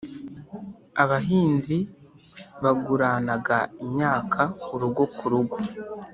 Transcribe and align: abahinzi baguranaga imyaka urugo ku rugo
abahinzi 1.03 1.77
baguranaga 2.63 3.57
imyaka 3.83 4.41
urugo 4.73 5.03
ku 5.15 5.25
rugo 5.31 5.57